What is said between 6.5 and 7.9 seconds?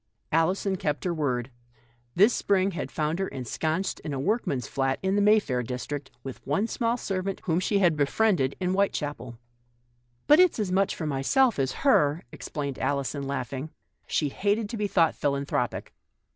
small servant whom she